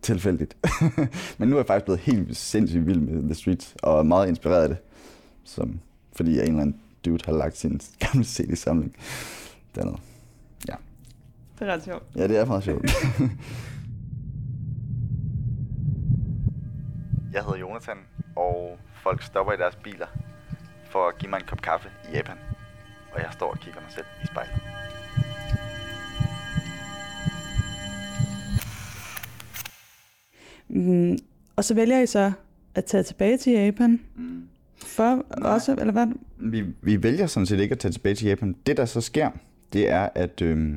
[0.02, 0.56] Tilfældigt.
[1.38, 4.62] men nu er jeg faktisk blevet helt sindssygt vild med The Streets, og meget inspireret
[4.62, 4.78] af det.
[5.44, 5.80] Som,
[6.12, 8.96] fordi en eller anden dude har lagt sin gamle CD-samling
[9.74, 9.96] dernede.
[10.68, 10.74] Ja.
[11.58, 12.02] Det er ret sjovt.
[12.16, 12.84] Ja, det er meget sjovt.
[17.34, 17.96] jeg hedder Jonathan,
[18.36, 20.06] og folk stopper i deres biler
[20.90, 22.36] for at give mig en kop kaffe i Japan.
[23.12, 24.60] Og jeg står og kigger mig selv i spejlet.
[30.72, 31.18] Mm,
[31.56, 32.32] og så vælger I så
[32.74, 34.00] at tage tilbage til Japan?
[34.16, 34.42] Mm.
[34.76, 35.50] For Nej.
[35.50, 36.06] også, eller hvad?
[36.36, 38.56] Vi, vi vælger sådan set ikke at tage tilbage til Japan.
[38.66, 39.30] Det, der så sker,
[39.72, 40.74] det er, at øh,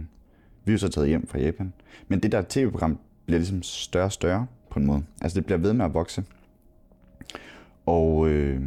[0.66, 1.74] vi er så taget hjem fra Japan.
[2.08, 5.04] Men det der tv-program bliver ligesom større og større på en måde.
[5.22, 6.24] Altså det bliver ved med at vokse.
[7.86, 8.62] Og, øh,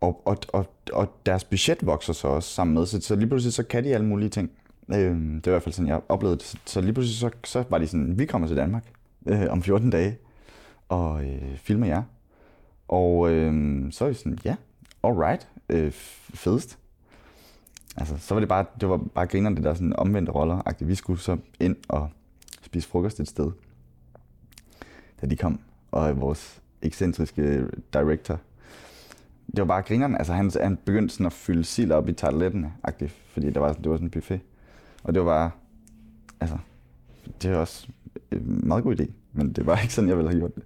[0.00, 3.52] og, og, og, og deres budget vokser så også sammen med, så, så lige pludselig
[3.52, 4.50] så kan de alle mulige ting.
[4.94, 6.60] Øh, det var i hvert fald sådan, jeg oplevede det.
[6.64, 8.84] Så lige pludselig så, så var de sådan, vi kommer til Danmark
[9.26, 10.18] øh, om 14 dage
[10.88, 12.02] og øh, filmer jer.
[12.88, 13.52] Og øh,
[13.92, 14.56] så er vi sådan, ja,
[15.04, 15.92] alright, øh,
[16.34, 16.78] fedest.
[17.96, 20.84] Altså, så var det bare, det var bare grinerne, det der sådan omvendte roller -agtigt.
[20.84, 22.10] Vi skulle så ind og
[22.62, 23.50] spise frokost et sted,
[25.20, 25.60] da de kom.
[25.90, 28.38] Og vores ekscentriske øh, director,
[29.46, 30.16] det var bare grineren.
[30.16, 33.72] Altså, han, han begyndte sådan at fylde sild op i tartelettene, agtigt, fordi der var,
[33.72, 34.40] det var sådan en buffet.
[35.02, 35.50] Og det var bare,
[36.40, 36.58] altså,
[37.42, 37.88] det er også
[38.32, 40.62] en meget god idé, men det var ikke sådan, jeg ville have gjort det.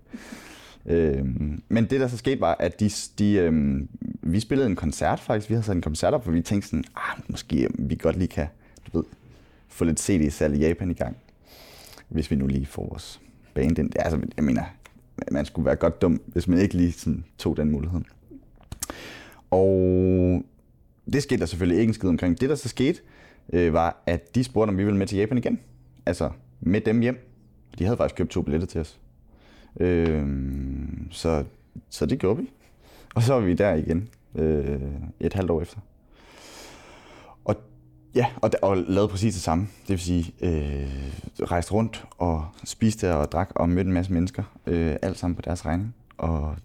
[0.87, 3.89] Øhm, men det der så skete var, at de, de, øhm,
[4.23, 5.49] vi spillede en koncert faktisk.
[5.49, 8.29] Vi havde sat en koncert op, for vi tænkte sådan, ah, måske vi godt lige
[8.29, 8.47] kan
[8.87, 9.05] du ved,
[9.69, 11.17] få lidt CD-salg i Japan i gang.
[12.09, 13.21] Hvis vi nu lige får vores
[13.55, 13.91] band ind.
[13.97, 14.63] Altså, jeg mener,
[15.31, 18.01] man skulle være godt dum, hvis man ikke lige sådan, tog den mulighed.
[19.51, 20.45] Og
[21.13, 22.41] det skete der selvfølgelig ikke en skid omkring.
[22.41, 23.01] Det der så skete,
[23.53, 25.61] øh, var, at de spurgte, om vi ville med til Japan igen.
[26.07, 27.29] Altså med dem hjem.
[27.79, 29.01] De havde faktisk købt to billetter til os.
[29.81, 30.27] Øh,
[31.11, 31.45] så,
[31.89, 32.51] så det gjorde vi.
[33.15, 34.81] Og så var vi der igen øh,
[35.21, 35.79] et halvt år efter.
[37.45, 37.57] Og
[38.15, 39.69] ja, og, og lavede præcis det samme.
[39.81, 40.89] Det vil sige, øh,
[41.41, 44.43] rejste rundt og spiste og drak og mødte en masse mennesker.
[44.67, 45.95] Øh, alt sammen på deres regning.
[46.19, 46.57] Og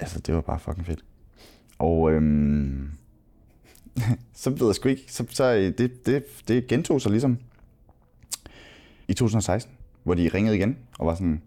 [0.00, 1.04] altså, det var bare fucking fedt.
[1.78, 2.90] Og øhm,
[4.40, 7.38] så ved jeg sgu ikke, så, så øh, det, det, det gentog sig ligesom
[9.08, 11.42] i 2016, hvor de ringede igen og var sådan,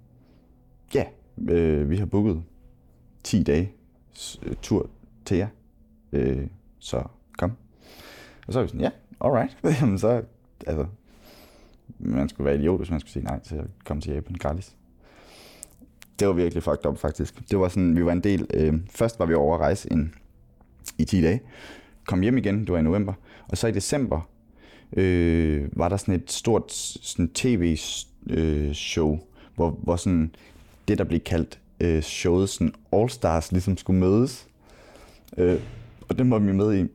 [0.94, 1.06] ja,
[1.50, 2.44] øh, vi har booket
[3.24, 3.72] 10 dage
[4.44, 4.90] øh, tur
[5.26, 5.48] til jer,
[6.12, 6.48] øh,
[6.80, 7.04] så
[7.38, 7.52] kom.
[8.48, 8.90] Og så er vi sådan, ja,
[9.22, 9.58] alright.
[9.82, 10.24] Jamen så,
[10.68, 10.86] altså,
[12.00, 14.76] man skulle være idiot, hvis man skulle sige nej til at komme til Japan gratis.
[16.20, 17.50] Det var virkelig fucked up, faktisk.
[17.50, 20.14] Det var sådan, vi var en del, øh, først var vi over at rejse en,
[20.98, 21.42] i 10 dage,
[22.06, 23.14] kom hjem igen, det var i november,
[23.48, 24.30] og så i december
[24.98, 29.20] øh, var der sådan et stort sådan tv-show,
[29.56, 30.36] hvor, hvor sådan
[30.88, 34.48] det, der blev kaldt øh, showet sådan All Stars, ligesom skulle mødes.
[35.38, 35.60] Øh,
[36.10, 36.88] og det var vi med i.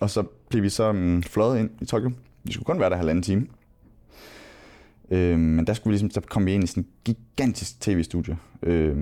[0.00, 2.10] Og så blev vi så um, fløjet ind i Tokyo.
[2.44, 3.46] Vi skulle kun være der halvanden time.
[5.10, 8.36] Øh, men der skulle vi ligesom, så kom vi ind i sådan en gigantisk tv-studie.
[8.62, 8.96] Øh,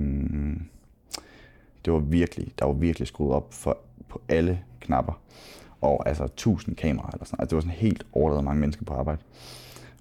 [1.85, 3.77] det var virkelig, der var virkelig skruet op for,
[4.09, 5.21] på alle knapper.
[5.81, 8.93] Og altså 1000 kameraer eller sådan altså, Det var sådan helt overladet mange mennesker på
[8.93, 9.21] arbejde.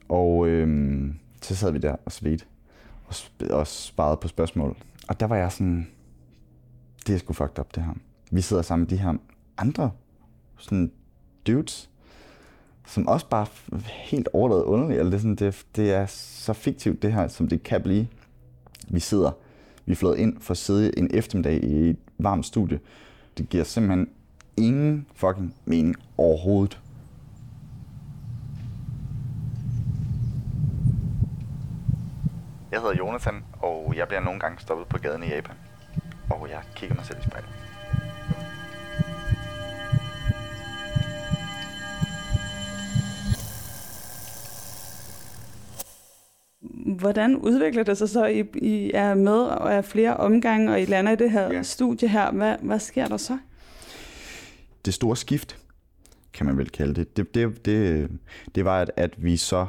[0.09, 1.09] Og øh,
[1.43, 2.45] så sad vi der og svedte
[3.07, 4.77] og, sp- og sparede på spørgsmål.
[5.09, 5.89] Og der var jeg sådan,
[7.07, 7.95] det er sgu fucked up det her.
[8.31, 9.15] Vi sidder sammen med de her
[9.59, 9.91] andre
[10.59, 10.93] sådan
[11.47, 11.91] dudes,
[12.87, 13.47] som også bare
[13.87, 14.99] helt overladet underligt.
[14.99, 18.09] Eller det, er sådan, det, det er så fiktivt, det her, som det kan blive.
[18.89, 19.31] Vi sidder,
[19.91, 22.81] vi flød ind for at sidde en eftermiddag i et varmt studie.
[23.39, 24.09] Det giver simpelthen
[24.57, 26.81] ingen fucking mening overhovedet.
[32.71, 35.57] Jeg hedder Jonathan, og jeg bliver nogle gange stoppet på gaden i Japan.
[36.31, 37.60] Og jeg kigger mig selv i spejlet.
[46.99, 50.85] Hvordan udvikler det sig så, I, I er med og er flere omgange, og I
[50.85, 51.63] lander i det her Ja.
[51.63, 52.31] studie her?
[52.33, 53.39] Hvad, hvad sker der så?
[54.85, 55.59] det store skift,
[56.33, 58.11] kan man vel kalde det, det, det, det,
[58.55, 59.67] det var, at, at vi så,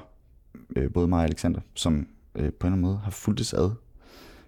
[0.75, 3.71] øh, både mig og Alexander, som øh, på en eller anden måde har fulgt ad,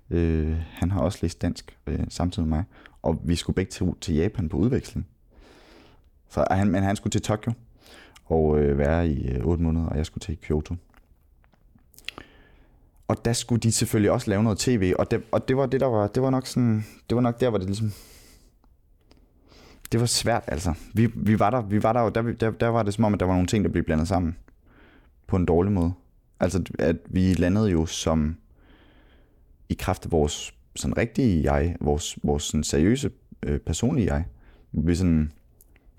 [0.10, 2.64] øh, han har også læst dansk øh, samtidig med mig,
[3.02, 5.08] og vi skulle begge til, til Japan på udveksling.
[6.30, 7.52] Så han, men han skulle til Tokyo
[8.26, 10.76] og øh, være i øh, 8 måneder, og jeg skulle til Kyoto.
[13.14, 15.80] Og der skulle de selvfølgelig også lave noget tv, og det, og det var det
[15.80, 17.92] der var, det var nok sådan, det var nok der, hvor det ligesom
[19.92, 20.74] det var svært, altså.
[20.94, 23.14] Vi, vi var der, vi var der, og der, der, der var det som om,
[23.14, 24.38] at der var nogle ting, der blev blandet sammen
[25.28, 25.94] på en dårlig måde.
[26.40, 28.38] Altså, at vi landede jo som
[29.70, 33.12] i kraft af vores sådan rigtige jeg, vores, vores sådan seriøse
[33.44, 34.26] øh, personlige jeg.
[34.72, 35.32] Vi, sådan,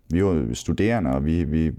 [0.08, 1.72] vi var studerende, og vi, vi,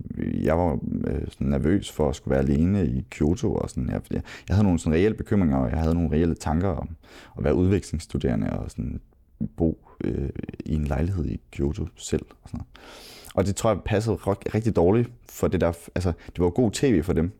[0.43, 3.55] jeg var øh, sådan nervøs for at skulle være alene i Kyoto.
[3.55, 6.35] Og sådan, jeg, jeg, jeg havde nogle sådan reelle bekymringer, og jeg havde nogle reelle
[6.35, 6.89] tanker om
[7.37, 8.99] at være udvekslingsstuderende og sådan
[9.57, 10.29] bo øh,
[10.65, 12.25] i en lejlighed i Kyoto selv.
[12.43, 12.67] Og, sådan noget.
[13.35, 17.03] og det tror jeg passede rigtig dårligt for det der, altså det var god tv
[17.03, 17.31] for dem,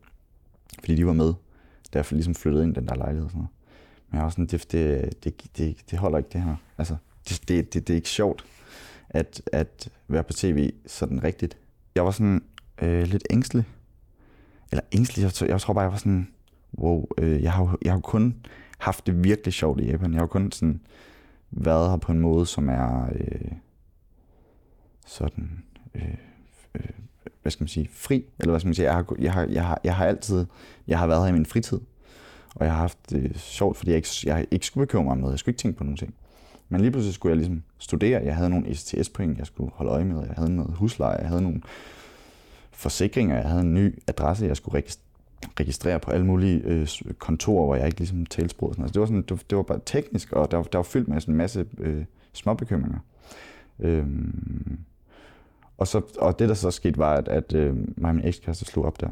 [0.80, 1.34] fordi de var med,
[1.92, 3.50] derfor ligesom flyttede ind i den der lejlighed og sådan noget.
[4.10, 6.56] Men jeg var sådan, det, det, det, det, det holder ikke det her.
[6.78, 6.96] Altså,
[7.28, 8.44] det, det, det, det er ikke sjovt
[9.16, 11.56] at, at være på tv sådan rigtigt.
[11.94, 12.42] Jeg var sådan
[12.82, 13.64] øh, lidt ængstelig.
[14.72, 16.28] Eller ængstelig, jeg, tror- jeg tror bare, jeg var sådan,
[16.78, 18.36] wow, øh, jeg, har, jo- jeg har jo kun
[18.78, 20.10] haft det virkelig sjovt i Japan.
[20.12, 20.80] Jeg har jo kun sådan
[21.50, 23.52] været her på en måde, som er øh,
[25.06, 25.62] sådan,
[25.94, 26.14] øh,
[26.74, 26.80] øh,
[27.42, 28.24] hvad skal man sige, fri.
[28.38, 30.46] Eller hvad skal man sige, jeg har, jeg har, jeg har, jeg har altid,
[30.86, 31.80] jeg har været her i min fritid.
[32.54, 35.18] Og jeg har haft det sjovt, fordi jeg ikke, jeg ikke skulle bekymre mig om
[35.18, 35.32] noget.
[35.32, 36.14] Jeg skulle ikke tænke på nogen ting.
[36.68, 38.22] Men lige pludselig skulle jeg ligesom studere.
[38.24, 40.20] Jeg havde nogle STS-point, jeg skulle holde øje med.
[40.26, 41.60] Jeg havde noget husleje, jeg havde nogle
[42.72, 44.82] forsikringer, jeg havde en ny adresse, jeg skulle
[45.60, 48.70] registrere på alle mulige øh, kontorer, hvor jeg ikke ligesom talte sproget.
[48.70, 48.84] og Sådan.
[48.84, 50.82] Altså, det, var sådan, det, var, det var bare teknisk, og der, var- der var
[50.82, 52.98] fyldt med sådan en masse øh, småbekymringer.
[53.78, 54.78] Øhm,
[55.78, 58.64] og, så, og det, der så skete, var, at, at øh, mig og min ekskæreste
[58.64, 59.10] slog op der.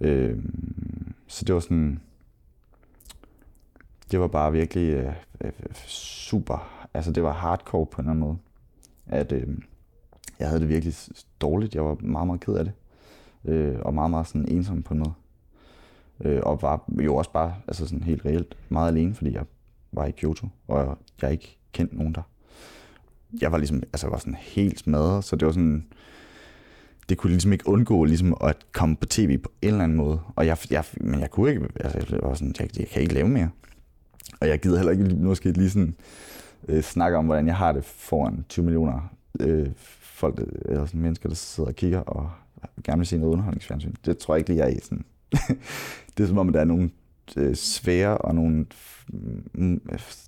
[0.00, 2.00] Øhm, så det var sådan...
[4.12, 6.86] Det var bare virkelig øh, øh, øh, super...
[6.94, 8.38] Altså, det var hardcore på en eller anden måde.
[9.06, 9.48] At øh,
[10.38, 10.94] jeg havde det virkelig
[11.40, 11.74] dårligt.
[11.74, 12.72] Jeg var meget, meget ked af det.
[13.44, 15.12] Øh, og meget, meget sådan ensom på en måde.
[16.20, 19.44] Øh, og var jo også bare altså sådan helt reelt meget alene, fordi jeg
[19.92, 22.22] var i Kyoto, og jeg ikke kendte nogen der.
[23.40, 25.86] Jeg var ligesom, altså jeg var sådan helt smadret, så det var sådan,
[27.08, 30.20] det kunne ligesom ikke undgå ligesom at komme på tv på en eller anden måde.
[30.36, 33.14] Og jeg, jeg men jeg kunne ikke, altså jeg var sådan, jeg, jeg kan ikke
[33.14, 33.48] lave mere.
[34.40, 35.94] Og jeg gider heller ikke lige- måske lige sådan
[36.68, 39.68] øh, snakke om, hvordan jeg har det foran 20 millioner øh,
[40.00, 42.30] folk, øh, eller sådan mennesker, der sidder og kigger og
[42.84, 43.94] gerne vil se noget underholdningsfjernsyn.
[44.04, 44.80] Det tror jeg ikke lige, jeg er i.
[44.80, 45.04] Sådan.
[46.16, 46.90] det er som om, at der er nogle
[47.36, 48.66] øh, svære og nogle
[49.52, 49.80] mm,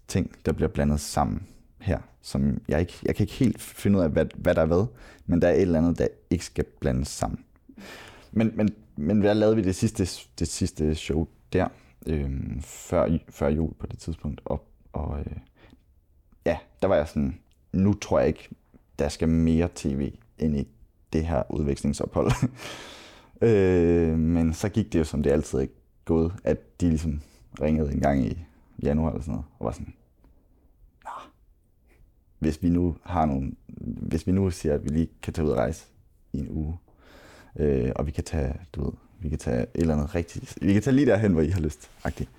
[0.09, 1.43] ting, der bliver blandet sammen
[1.79, 4.67] her, som jeg ikke, jeg kan ikke helt finde ud af, hvad, hvad der er
[4.67, 4.87] hvad,
[5.27, 7.39] men der er et eller andet, der ikke skal blandes sammen.
[8.33, 11.69] Men, men, men hvad lavede vi det sidste, det sidste show der,
[12.07, 15.37] øh, før, før jul på det tidspunkt, og, og øh,
[16.47, 17.41] ja, der var jeg sådan,
[17.73, 18.49] nu tror jeg ikke,
[18.99, 20.69] der skal mere tv ind i
[21.13, 22.31] det her udvekslingsophold.
[23.49, 25.67] øh, men så gik det jo, som det altid er
[26.05, 27.21] gået, at de ligesom
[27.61, 28.39] ringede en gang i
[28.83, 29.95] januar eller sådan noget, og var sådan,
[31.05, 31.11] Nå,
[32.39, 33.53] hvis vi nu har nogle,
[34.09, 35.87] hvis vi nu siger, at vi lige kan tage ud og rejse
[36.33, 36.79] i en uge,
[37.57, 38.93] øh, og vi kan tage, du ved,
[39.25, 41.61] vi kan tage et eller andet rigtigt, vi kan tage lige derhen, hvor I har
[41.61, 42.31] lyst, agtigt.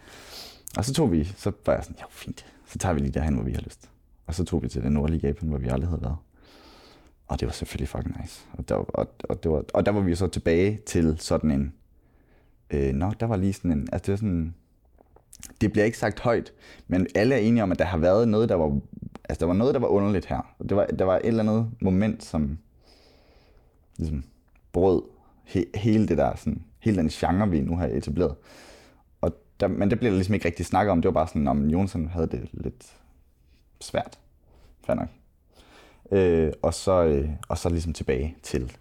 [0.78, 3.34] Og så tog vi, så var jeg sådan, ja, fint, så tager vi lige derhen,
[3.34, 3.90] hvor vi har lyst.
[4.28, 6.18] Og så tog vi til den nordlige Japan, hvor vi aldrig havde været.
[7.28, 8.42] Og det var selvfølgelig fucking nice.
[8.54, 11.74] Og der, og, og, det var, og der var vi så tilbage til sådan en...
[12.70, 13.88] Øh, nå, der var lige sådan en...
[13.92, 14.56] Altså det var sådan...
[15.62, 16.54] Det bliver ikke sagt højt,
[16.88, 18.80] men alle er enige om, at der har været noget, der var...
[19.30, 20.56] Altså der var noget, der var underligt her.
[20.70, 22.58] Det var, der var et eller andet moment, som
[23.98, 24.24] ligesom
[24.72, 25.02] brød
[25.46, 28.36] he, hele det der, sådan, hele den genre, vi nu har etableret.
[29.22, 31.02] Og der, men det blev der ligesom ikke rigtig snakket om.
[31.02, 32.96] Det var bare sådan, om Jonsson havde det lidt
[33.82, 34.20] svært.
[34.86, 35.08] Fair nok.
[36.12, 38.78] Øh, og, så, øh, og så ligesom tilbage til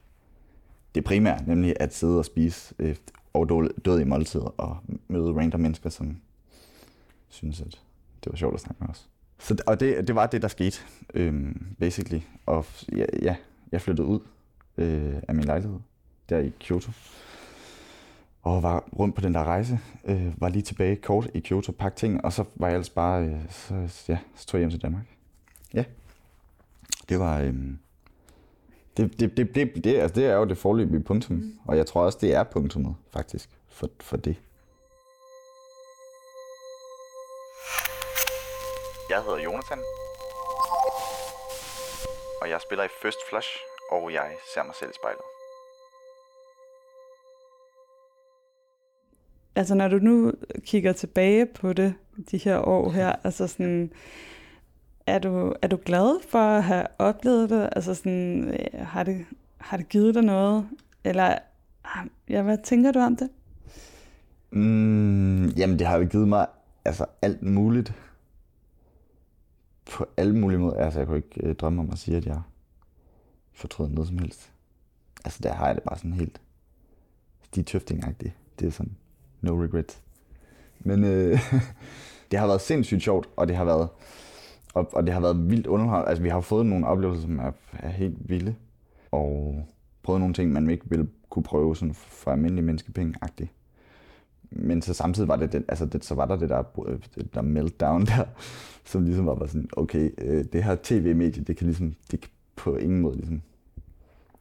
[0.95, 2.97] det primære, nemlig at sidde og spise øh,
[3.33, 3.49] og
[3.85, 4.77] død i måltider og
[5.09, 6.17] møde random mennesker, som
[7.29, 7.81] synes, at
[8.25, 9.09] det var sjovt at snakke med os.
[9.39, 10.81] Så, og det, det var det, der skete,
[11.15, 12.21] øh, basically.
[12.47, 13.37] Og ja, ja,
[13.73, 14.21] jeg flyttede ud
[14.77, 15.79] øh, af min lejlighed
[16.29, 16.93] der i Kyoto.
[18.45, 19.79] Og var rundt på den der rejse.
[20.05, 23.25] Øh, var lige tilbage kort i Kyoto, pakke ting, og så var jeg ellers bare,
[23.25, 25.05] øh, så, ja, så tog jeg hjem til Danmark.
[25.75, 25.85] Ja,
[27.09, 27.55] det var, øh,
[28.97, 31.59] det, det, det, det, det, altså det er jo det forløbige punktum, mm.
[31.67, 34.37] og jeg tror også, det er punktummet, faktisk, for, for det.
[39.11, 39.79] Jeg hedder Jonathan,
[42.43, 43.51] og jeg spiller i First Flush,
[43.91, 45.34] og jeg ser mig selv i spejlet.
[49.57, 51.95] Altså når du nu kigger tilbage på det,
[52.31, 53.91] de her år her, altså sådan,
[55.07, 57.69] er du, er du glad for at have oplevet det?
[57.73, 59.27] Altså sådan, øh, har det,
[59.59, 60.69] har det givet dig noget?
[61.05, 61.39] Eller,
[62.29, 63.31] ja, hvad tænker du om det?
[64.51, 66.47] Mm, jamen, det har jo givet mig
[66.85, 67.95] altså alt muligt.
[69.91, 70.77] På alle mulige måder.
[70.77, 72.41] Altså, jeg kunne ikke øh, drømme om at sige, at jeg
[73.53, 74.53] fortryder noget som helst.
[75.25, 76.41] Altså, der har jeg det bare sådan helt
[77.55, 78.17] de tøfting
[78.59, 78.97] Det er sådan,
[79.45, 79.99] no regret.
[80.81, 81.39] Men øh,
[82.31, 83.89] det har været sindssygt sjovt, og det har været
[84.75, 86.09] og, og det har været vildt underholdende.
[86.09, 88.55] Altså, vi har fået nogle oplevelser, som er, er helt vilde.
[89.13, 89.65] Og
[90.03, 93.49] prøvet nogle ting, man ikke ville kunne prøve sådan for almindelige menneskepenge -agtigt.
[94.51, 96.63] Men så samtidig var det, det, altså det, så var der det der,
[97.15, 98.25] det der meltdown der,
[98.91, 102.77] som ligesom var sådan, okay, øh, det her tv-medie, det kan ligesom, det kan på
[102.77, 103.43] ingen måde ligesom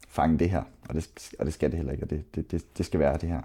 [0.07, 2.77] fange det her, og det, og det skal det heller ikke, og det, det, det,
[2.77, 3.41] det skal være det her.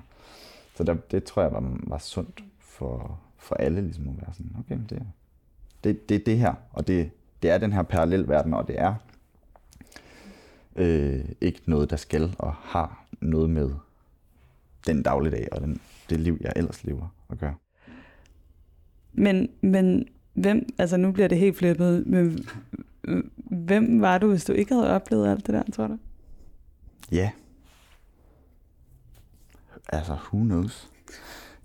[0.79, 4.57] Så der, det tror jeg var, var sundt for, for alle ligesom at være sådan,
[4.59, 5.07] okay, det,
[5.85, 7.11] det, det er det her, og det,
[7.43, 8.95] det er den her parallelverden, og det er
[10.77, 13.71] øh, ikke noget, der skal og har noget med
[14.87, 17.55] den dagligdag og den, det liv, jeg ellers lever at gøre.
[19.13, 22.47] Men, men hvem, altså nu bliver det helt flippet, men
[23.51, 25.99] hvem var du, hvis du ikke havde oplevet alt det der, tror du?
[27.13, 27.31] Ja.
[29.89, 30.91] Altså, who knows?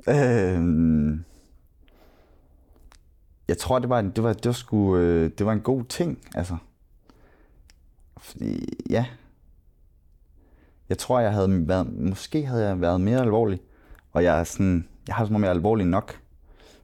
[0.09, 1.23] Øhm,
[3.47, 5.83] jeg tror, det var, en, det var, det var, sgu, øh, det var en god
[5.83, 6.57] ting, altså.
[8.17, 9.05] Fordi, ja.
[10.89, 13.61] Jeg tror, jeg havde været, måske havde jeg været mere alvorlig,
[14.11, 16.19] og jeg er sådan, jeg har sådan mere alvorlig nok.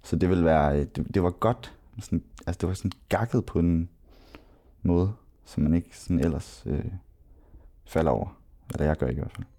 [0.03, 1.73] Så det ville være, øh, det, det var godt.
[1.99, 3.89] Sådan, altså, det var sådan gakket på en
[4.83, 5.13] måde,
[5.45, 6.85] som man ikke sådan ellers øh,
[7.85, 8.41] falder over.
[8.73, 9.58] Eller jeg gør ikke i hvert fald.